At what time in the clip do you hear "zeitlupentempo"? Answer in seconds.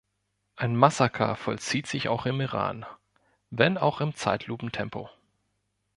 4.15-5.11